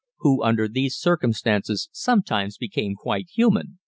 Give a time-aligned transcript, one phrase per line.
[0.17, 3.77] who under these circumstances sometimes became quite human.